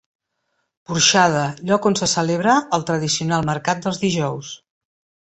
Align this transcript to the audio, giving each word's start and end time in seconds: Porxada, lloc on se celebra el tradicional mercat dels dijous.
Porxada, 0.91 1.43
lloc 1.71 1.85
on 1.89 1.97
se 1.99 2.07
celebra 2.13 2.55
el 2.77 2.85
tradicional 2.87 3.45
mercat 3.51 3.83
dels 3.85 4.01
dijous. 4.05 4.51